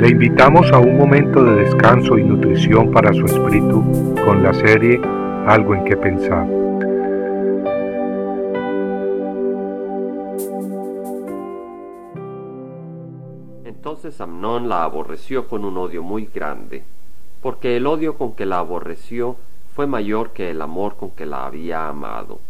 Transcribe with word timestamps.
Le 0.00 0.08
invitamos 0.08 0.72
a 0.72 0.78
un 0.78 0.96
momento 0.96 1.44
de 1.44 1.56
descanso 1.56 2.16
y 2.16 2.24
nutrición 2.24 2.90
para 2.90 3.12
su 3.12 3.26
espíritu 3.26 4.14
con 4.24 4.42
la 4.42 4.54
serie 4.54 4.98
Algo 5.46 5.74
en 5.74 5.84
que 5.84 5.94
pensar. 5.94 6.48
Entonces 13.66 14.18
Amnón 14.22 14.70
la 14.70 14.84
aborreció 14.84 15.46
con 15.46 15.66
un 15.66 15.76
odio 15.76 16.02
muy 16.02 16.30
grande, 16.34 16.82
porque 17.42 17.76
el 17.76 17.86
odio 17.86 18.16
con 18.16 18.32
que 18.32 18.46
la 18.46 18.60
aborreció 18.60 19.36
fue 19.74 19.86
mayor 19.86 20.30
que 20.30 20.50
el 20.50 20.62
amor 20.62 20.96
con 20.96 21.10
que 21.10 21.26
la 21.26 21.44
había 21.44 21.88
amado. 21.88 22.40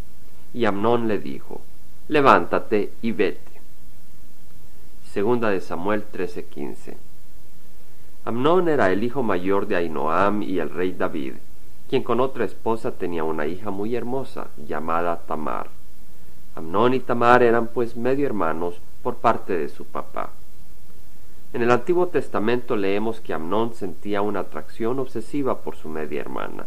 Y 0.55 0.67
Amnón 0.67 1.09
le 1.09 1.19
dijo, 1.19 1.61
Levántate 2.07 2.93
y 3.03 3.11
vete. 3.11 3.61
Segunda 5.03 5.51
de 5.51 5.61
Samuel 5.61 6.05
13:15 6.12 7.09
Amnón 8.30 8.69
era 8.69 8.93
el 8.93 9.02
hijo 9.02 9.25
mayor 9.25 9.66
de 9.66 9.75
Ainoam 9.75 10.45
y 10.45 10.61
el 10.61 10.71
rey 10.71 10.93
David, 10.93 11.33
quien 11.88 12.05
con 12.05 12.21
otra 12.21 12.45
esposa 12.45 12.93
tenía 12.93 13.25
una 13.25 13.48
hija 13.48 13.73
muy 13.73 13.97
hermosa, 13.97 14.47
llamada 14.57 15.16
Tamar. 15.27 15.66
Amnón 16.55 16.95
y 16.95 17.01
Tamar 17.01 17.43
eran 17.43 17.66
pues 17.66 17.97
medio 17.97 18.27
hermanos 18.27 18.80
por 19.02 19.16
parte 19.16 19.59
de 19.59 19.69
su 19.69 19.85
papá. 19.85 20.30
En 21.52 21.62
el 21.62 21.73
Antiguo 21.73 22.07
Testamento 22.07 22.77
leemos 22.77 23.21
que 23.21 23.35
Amnón 23.35 23.74
sentía 23.74 24.23
una 24.23 24.41
atracción 24.41 25.01
obsesiva 25.01 25.62
por 25.62 25.74
su 25.74 25.88
media 25.88 26.21
hermana. 26.21 26.66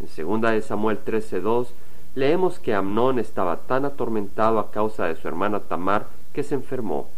En 0.00 0.08
segunda 0.08 0.52
de 0.52 0.62
Samuel 0.62 1.00
13:2 1.04 1.68
leemos 2.14 2.60
que 2.60 2.72
Amnón 2.72 3.18
estaba 3.18 3.58
tan 3.58 3.84
atormentado 3.84 4.58
a 4.58 4.70
causa 4.70 5.04
de 5.04 5.16
su 5.16 5.28
hermana 5.28 5.60
Tamar 5.60 6.06
que 6.32 6.42
se 6.42 6.54
enfermó, 6.54 7.10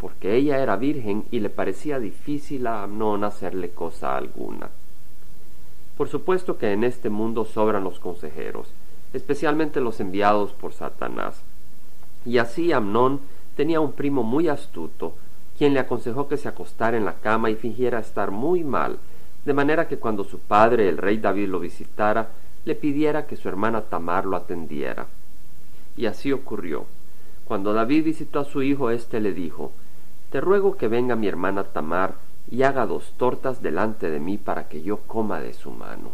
porque 0.00 0.36
ella 0.36 0.58
era 0.58 0.76
virgen 0.76 1.24
y 1.30 1.40
le 1.40 1.50
parecía 1.50 1.98
difícil 1.98 2.66
a 2.66 2.82
Amnón 2.82 3.24
hacerle 3.24 3.70
cosa 3.70 4.16
alguna. 4.16 4.70
Por 5.96 6.08
supuesto 6.08 6.58
que 6.58 6.72
en 6.72 6.84
este 6.84 7.10
mundo 7.10 7.44
sobran 7.44 7.82
los 7.82 7.98
consejeros, 7.98 8.68
especialmente 9.12 9.80
los 9.80 9.98
enviados 9.98 10.52
por 10.52 10.72
Satanás. 10.72 11.42
Y 12.24 12.38
así 12.38 12.72
Amnón 12.72 13.20
tenía 13.56 13.80
un 13.80 13.92
primo 13.92 14.22
muy 14.22 14.48
astuto, 14.48 15.14
quien 15.58 15.74
le 15.74 15.80
aconsejó 15.80 16.28
que 16.28 16.36
se 16.36 16.48
acostara 16.48 16.96
en 16.96 17.04
la 17.04 17.14
cama 17.14 17.50
y 17.50 17.56
fingiera 17.56 17.98
estar 17.98 18.30
muy 18.30 18.62
mal, 18.62 18.98
de 19.44 19.52
manera 19.54 19.88
que 19.88 19.98
cuando 19.98 20.22
su 20.22 20.38
padre, 20.38 20.88
el 20.88 20.98
rey 20.98 21.18
David, 21.18 21.48
lo 21.48 21.58
visitara, 21.58 22.28
le 22.64 22.76
pidiera 22.76 23.26
que 23.26 23.36
su 23.36 23.48
hermana 23.48 23.80
Tamar 23.80 24.24
lo 24.26 24.36
atendiera. 24.36 25.06
Y 25.96 26.06
así 26.06 26.30
ocurrió. 26.30 26.86
Cuando 27.44 27.72
David 27.72 28.04
visitó 28.04 28.40
a 28.40 28.44
su 28.44 28.62
hijo, 28.62 28.90
éste 28.90 29.20
le 29.20 29.32
dijo, 29.32 29.72
Te 30.30 30.40
ruego 30.42 30.76
que 30.76 30.88
venga 30.88 31.16
mi 31.16 31.26
hermana 31.26 31.64
Tamar 31.64 32.14
y 32.50 32.62
haga 32.62 32.86
dos 32.86 33.12
tortas 33.16 33.62
delante 33.62 34.10
de 34.10 34.20
mí 34.20 34.36
para 34.36 34.68
que 34.68 34.82
yo 34.82 34.98
coma 34.98 35.40
de 35.40 35.54
su 35.54 35.70
mano. 35.70 36.10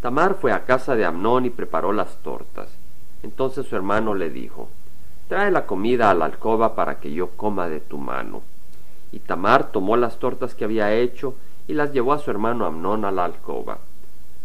Tamar 0.00 0.36
fue 0.36 0.52
a 0.52 0.64
casa 0.64 0.94
de 0.94 1.04
Amnón 1.04 1.46
y 1.46 1.50
preparó 1.50 1.92
las 1.92 2.16
tortas. 2.18 2.68
Entonces 3.24 3.66
su 3.66 3.74
hermano 3.74 4.14
le 4.14 4.30
dijo, 4.30 4.68
Trae 5.28 5.50
la 5.50 5.66
comida 5.66 6.10
a 6.10 6.14
la 6.14 6.26
alcoba 6.26 6.76
para 6.76 7.00
que 7.00 7.12
yo 7.12 7.30
coma 7.30 7.68
de 7.68 7.80
tu 7.80 7.98
mano. 7.98 8.42
Y 9.10 9.18
Tamar 9.18 9.72
tomó 9.72 9.96
las 9.96 10.18
tortas 10.18 10.54
que 10.54 10.64
había 10.64 10.94
hecho 10.94 11.34
y 11.66 11.74
las 11.74 11.92
llevó 11.92 12.12
a 12.12 12.20
su 12.20 12.30
hermano 12.30 12.66
Amnón 12.66 13.04
a 13.04 13.10
la 13.10 13.24
alcoba. 13.24 13.78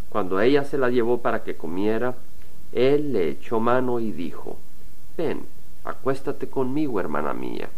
Cuando 0.09 0.41
ella 0.41 0.63
se 0.63 0.79
las 0.79 0.91
llevó 0.91 1.19
para 1.19 1.43
que 1.43 1.55
comiera, 1.57 2.15
él 2.71 3.13
le 3.13 3.29
echó 3.29 3.59
mano 3.59 3.99
y 3.99 4.11
dijo, 4.11 4.57
Ven, 5.15 5.45
acuéstate 5.83 6.49
conmigo, 6.49 6.99
hermana 6.99 7.33
mía. 7.33 7.69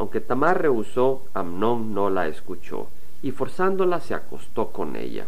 Aunque 0.00 0.22
Tamar 0.22 0.62
rehusó, 0.62 1.24
Amnón 1.34 1.92
no 1.92 2.08
la 2.08 2.26
escuchó, 2.26 2.86
y 3.22 3.32
forzándola 3.32 4.00
se 4.00 4.14
acostó 4.14 4.68
con 4.68 4.96
ella. 4.96 5.26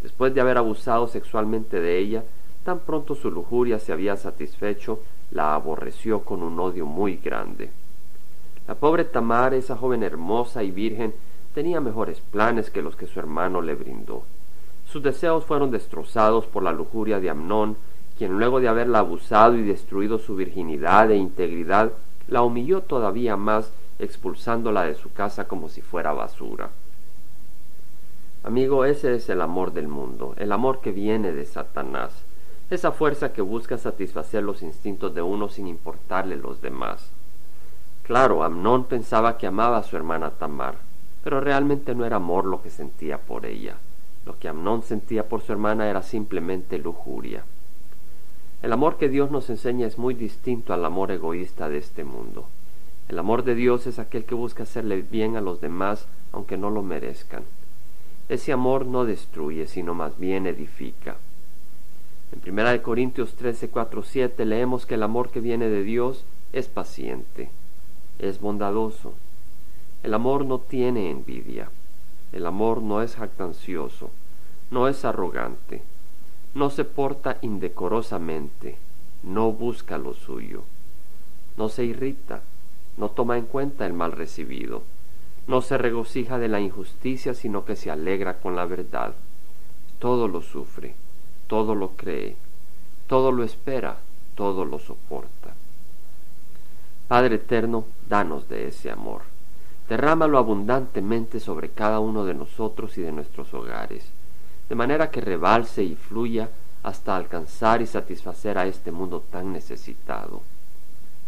Después 0.00 0.32
de 0.32 0.40
haber 0.40 0.58
abusado 0.58 1.08
sexualmente 1.08 1.80
de 1.80 1.98
ella, 1.98 2.22
tan 2.62 2.78
pronto 2.78 3.16
su 3.16 3.32
lujuria 3.32 3.80
se 3.80 3.92
había 3.92 4.14
satisfecho, 4.14 5.00
la 5.32 5.56
aborreció 5.56 6.20
con 6.20 6.44
un 6.44 6.60
odio 6.60 6.86
muy 6.86 7.16
grande. 7.16 7.70
La 8.68 8.76
pobre 8.76 9.02
Tamar, 9.06 9.54
esa 9.54 9.76
joven 9.76 10.04
hermosa 10.04 10.62
y 10.62 10.70
virgen, 10.70 11.12
tenía 11.52 11.80
mejores 11.80 12.20
planes 12.20 12.70
que 12.70 12.80
los 12.80 12.94
que 12.94 13.08
su 13.08 13.18
hermano 13.18 13.60
le 13.60 13.74
brindó. 13.74 14.22
Sus 14.86 15.02
deseos 15.02 15.44
fueron 15.44 15.72
destrozados 15.72 16.46
por 16.46 16.62
la 16.62 16.70
lujuria 16.70 17.18
de 17.18 17.28
Amnón, 17.28 17.76
quien 18.16 18.38
luego 18.38 18.60
de 18.60 18.68
haberla 18.68 19.00
abusado 19.00 19.56
y 19.56 19.62
destruido 19.62 20.20
su 20.20 20.36
virginidad 20.36 21.10
e 21.10 21.16
integridad, 21.16 21.90
la 22.28 22.42
humilló 22.42 22.82
todavía 22.82 23.36
más, 23.36 23.72
expulsándola 23.98 24.84
de 24.84 24.94
su 24.94 25.12
casa 25.12 25.48
como 25.48 25.68
si 25.68 25.80
fuera 25.80 26.12
basura. 26.12 26.70
Amigo, 28.44 28.84
ese 28.84 29.14
es 29.14 29.28
el 29.28 29.40
amor 29.40 29.72
del 29.72 29.88
mundo, 29.88 30.34
el 30.36 30.52
amor 30.52 30.80
que 30.80 30.92
viene 30.92 31.32
de 31.32 31.46
Satanás 31.46 32.24
esa 32.74 32.90
fuerza 32.90 33.34
que 33.34 33.42
busca 33.42 33.76
satisfacer 33.76 34.42
los 34.42 34.62
instintos 34.62 35.14
de 35.14 35.20
uno 35.20 35.48
sin 35.48 35.66
importarle 35.66 36.36
los 36.36 36.62
demás. 36.62 37.10
Claro, 38.04 38.42
Amnón 38.42 38.84
pensaba 38.84 39.36
que 39.36 39.46
amaba 39.46 39.76
a 39.76 39.82
su 39.82 39.94
hermana 39.94 40.30
Tamar, 40.30 40.76
pero 41.22 41.40
realmente 41.40 41.94
no 41.94 42.06
era 42.06 42.16
amor 42.16 42.46
lo 42.46 42.62
que 42.62 42.70
sentía 42.70 43.18
por 43.18 43.44
ella. 43.44 43.76
Lo 44.24 44.38
que 44.38 44.48
Amnón 44.48 44.82
sentía 44.82 45.28
por 45.28 45.42
su 45.42 45.52
hermana 45.52 45.90
era 45.90 46.02
simplemente 46.02 46.78
lujuria. 46.78 47.44
El 48.62 48.72
amor 48.72 48.96
que 48.96 49.08
Dios 49.08 49.30
nos 49.30 49.50
enseña 49.50 49.86
es 49.86 49.98
muy 49.98 50.14
distinto 50.14 50.72
al 50.72 50.84
amor 50.84 51.10
egoísta 51.10 51.68
de 51.68 51.78
este 51.78 52.04
mundo. 52.04 52.46
El 53.08 53.18
amor 53.18 53.44
de 53.44 53.54
Dios 53.54 53.86
es 53.86 53.98
aquel 53.98 54.24
que 54.24 54.34
busca 54.34 54.62
hacerle 54.62 55.02
bien 55.02 55.36
a 55.36 55.40
los 55.40 55.60
demás 55.60 56.06
aunque 56.32 56.56
no 56.56 56.70
lo 56.70 56.82
merezcan. 56.82 57.44
Ese 58.28 58.52
amor 58.52 58.86
no 58.86 59.04
destruye, 59.04 59.66
sino 59.66 59.94
más 59.94 60.18
bien 60.18 60.46
edifica. 60.46 61.16
En 62.32 62.58
1 62.58 62.82
Corintios 62.82 63.34
13, 63.34 63.68
4, 63.68 64.02
7 64.02 64.44
leemos 64.46 64.86
que 64.86 64.94
el 64.94 65.02
amor 65.02 65.30
que 65.30 65.40
viene 65.40 65.68
de 65.68 65.82
Dios 65.82 66.24
es 66.52 66.68
paciente, 66.68 67.50
es 68.18 68.40
bondadoso. 68.40 69.12
El 70.02 70.14
amor 70.14 70.46
no 70.46 70.58
tiene 70.58 71.10
envidia. 71.10 71.68
El 72.32 72.46
amor 72.46 72.80
no 72.80 73.02
es 73.02 73.16
jactancioso, 73.16 74.10
no 74.70 74.88
es 74.88 75.04
arrogante, 75.04 75.82
no 76.54 76.70
se 76.70 76.84
porta 76.84 77.36
indecorosamente, 77.42 78.78
no 79.22 79.52
busca 79.52 79.98
lo 79.98 80.14
suyo, 80.14 80.62
no 81.58 81.68
se 81.68 81.84
irrita, 81.84 82.40
no 82.96 83.10
toma 83.10 83.38
en 83.38 83.46
cuenta 83.46 83.86
el 83.86 83.92
mal 83.92 84.12
recibido, 84.12 84.82
no 85.46 85.60
se 85.60 85.78
regocija 85.78 86.38
de 86.38 86.48
la 86.48 86.60
injusticia, 86.60 87.34
sino 87.34 87.64
que 87.64 87.76
se 87.76 87.90
alegra 87.90 88.38
con 88.38 88.56
la 88.56 88.64
verdad. 88.64 89.14
Todo 89.98 90.28
lo 90.28 90.42
sufre 90.42 90.94
todo 91.52 91.74
lo 91.74 91.90
cree, 91.90 92.34
todo 93.06 93.30
lo 93.30 93.44
espera, 93.44 93.98
todo 94.34 94.64
lo 94.64 94.78
soporta. 94.78 95.52
Padre 97.08 97.34
eterno, 97.34 97.84
danos 98.08 98.48
de 98.48 98.68
ese 98.68 98.90
amor. 98.90 99.20
Derrámalo 99.86 100.38
abundantemente 100.38 101.40
sobre 101.40 101.68
cada 101.68 102.00
uno 102.00 102.24
de 102.24 102.32
nosotros 102.32 102.96
y 102.96 103.02
de 103.02 103.12
nuestros 103.12 103.52
hogares, 103.52 104.06
de 104.70 104.74
manera 104.74 105.10
que 105.10 105.20
rebalse 105.20 105.82
y 105.82 105.94
fluya 105.94 106.48
hasta 106.82 107.16
alcanzar 107.16 107.82
y 107.82 107.86
satisfacer 107.86 108.56
a 108.56 108.66
este 108.66 108.90
mundo 108.90 109.22
tan 109.30 109.52
necesitado. 109.52 110.40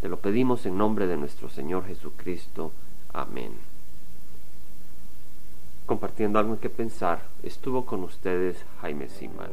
Te 0.04 0.10
lo 0.10 0.18
pedimos 0.18 0.66
en 0.66 0.76
nombre 0.76 1.06
de 1.06 1.16
nuestro 1.16 1.48
Señor 1.48 1.86
Jesucristo. 1.86 2.72
Amén 3.14 3.52
compartiendo 5.86 6.38
algo 6.38 6.52
en 6.54 6.60
que 6.60 6.70
pensar, 6.70 7.20
estuvo 7.42 7.84
con 7.86 8.04
ustedes 8.04 8.64
Jaime 8.80 9.08
Simán. 9.08 9.50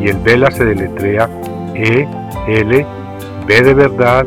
Y 0.00 0.08
el 0.08 0.18
Vela 0.18 0.50
se 0.50 0.64
deletrea 0.64 1.30
E 1.74 2.08
L 2.48 2.86
B 3.46 3.62
de 3.62 3.74
verdad 3.74 4.26